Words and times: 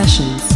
Sessions. 0.00 0.49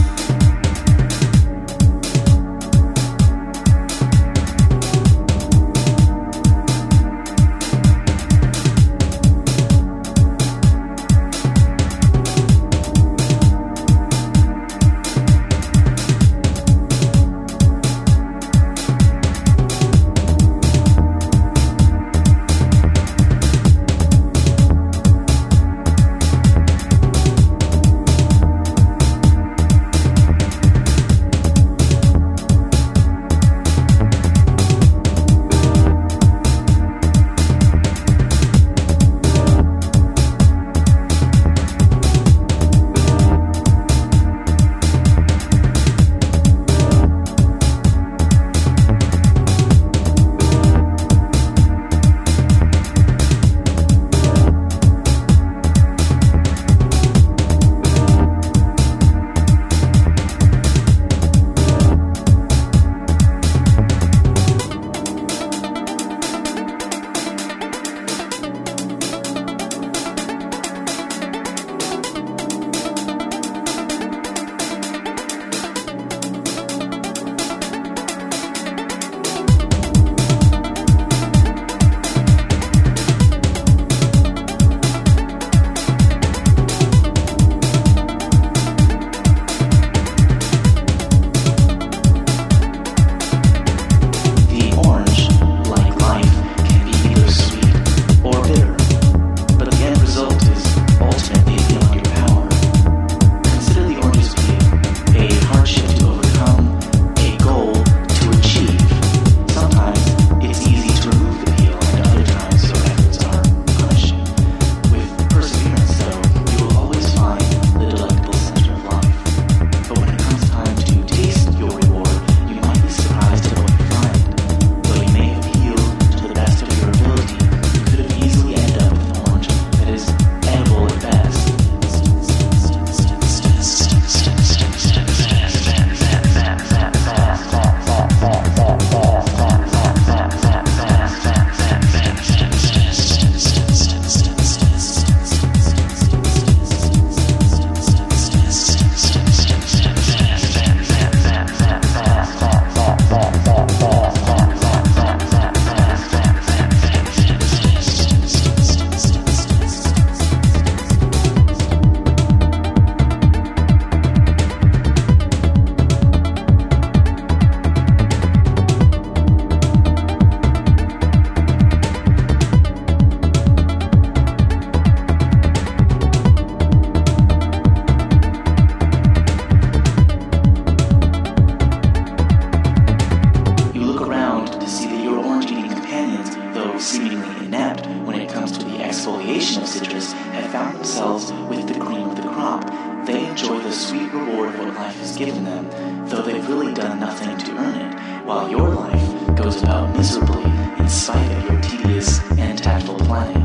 given 195.25 195.45
them, 195.45 196.09
though 196.09 196.21
they've 196.21 196.47
really 196.49 196.75
done 196.75 197.01
nothing 197.01 197.37
to 197.39 197.57
earn 197.57 197.75
it, 197.77 198.27
while 198.27 198.51
your 198.51 198.69
life 198.69 199.37
goes 199.37 199.63
about 199.63 199.97
miserably 199.97 200.43
in 200.79 200.89
spite 200.89 201.31
of 201.33 201.45
your 201.51 201.61
tedious 201.63 202.21
and 202.33 202.59
tactful 202.59 202.97
planning. 202.97 203.44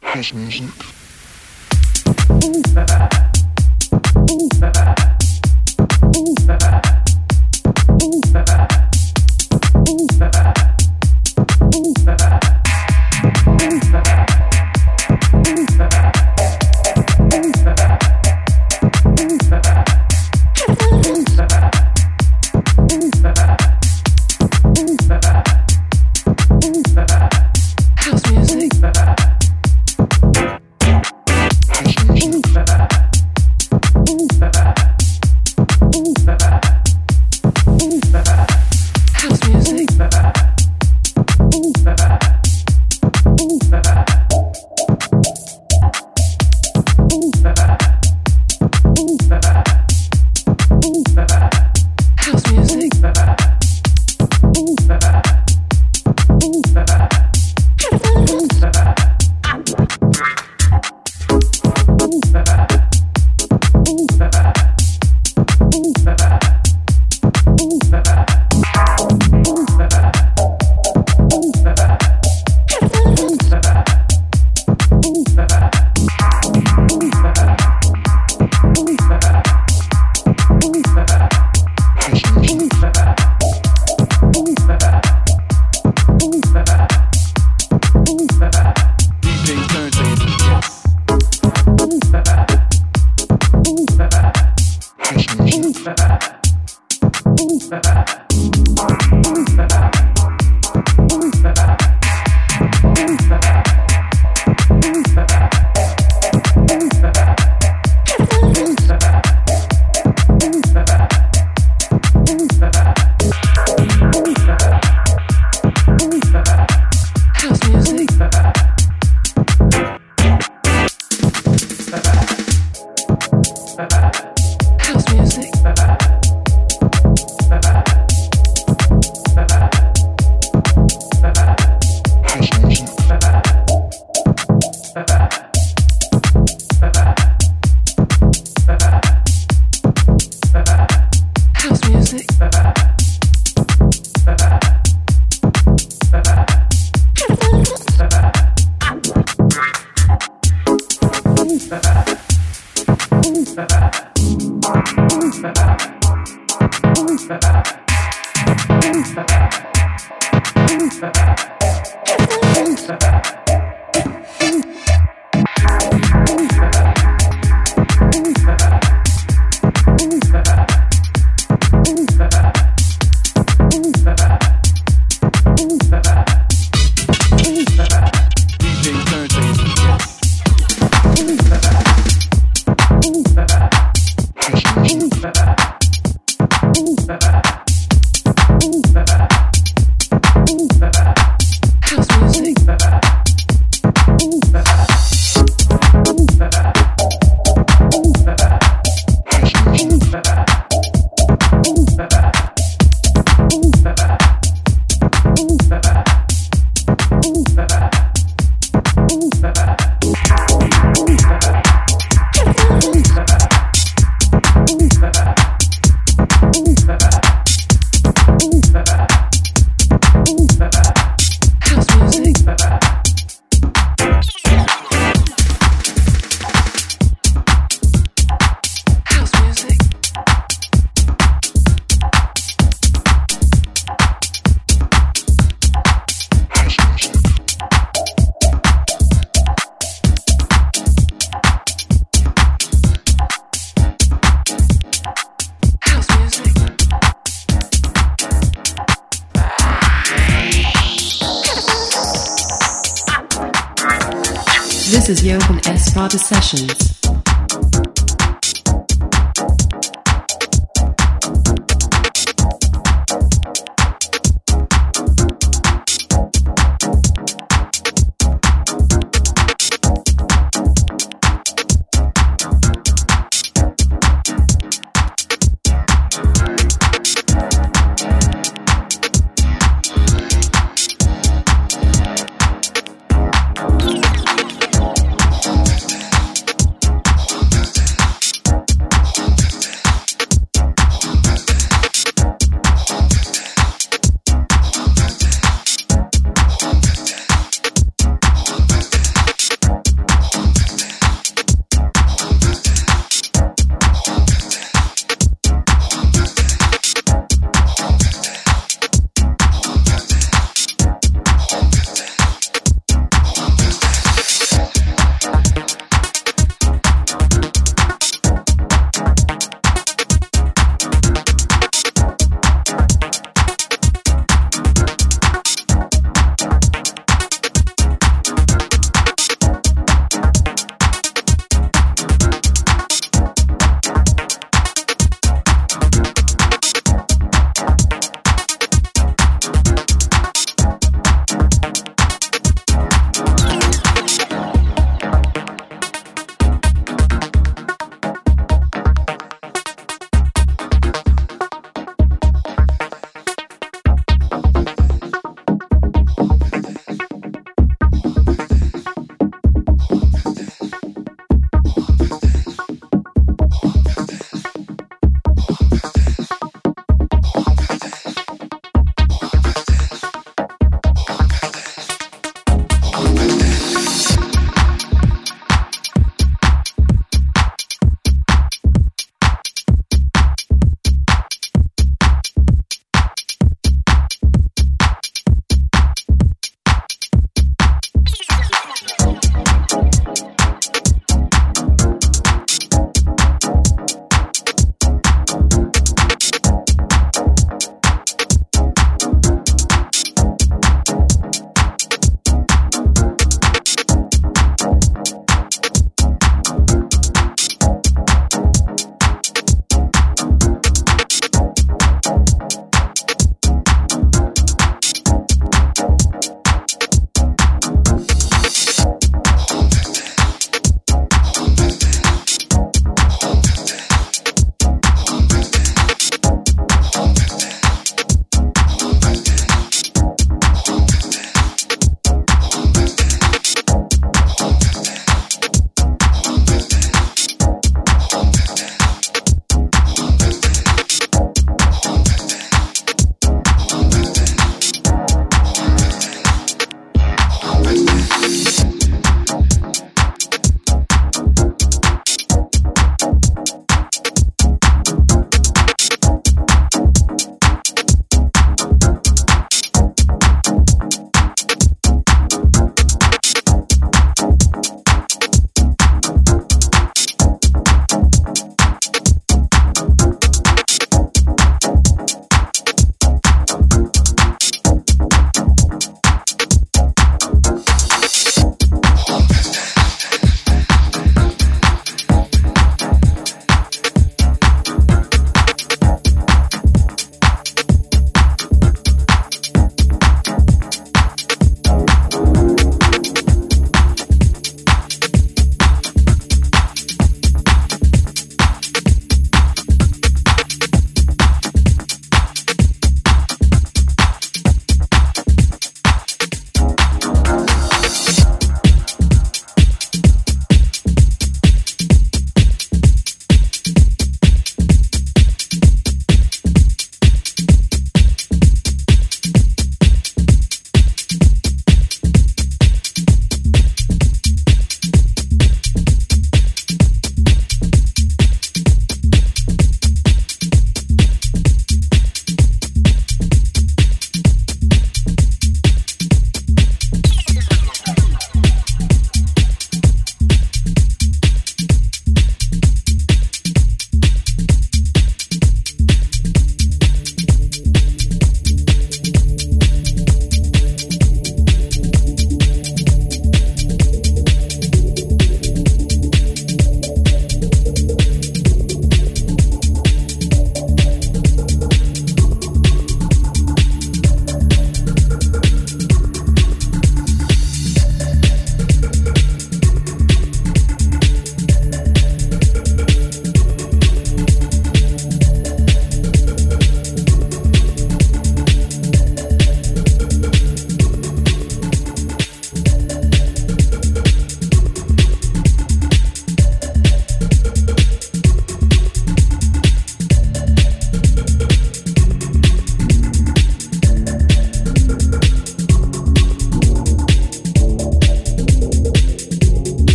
House 0.00 0.32
music. 0.32 0.70